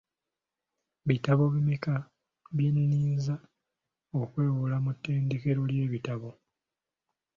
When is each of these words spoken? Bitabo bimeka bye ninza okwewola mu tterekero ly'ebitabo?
Bitabo 1.07 1.43
bimeka 1.53 1.93
bye 2.55 2.69
ninza 2.75 3.35
okwewola 4.21 4.77
mu 4.85 4.91
tterekero 4.95 5.61
ly'ebitabo? 5.71 6.29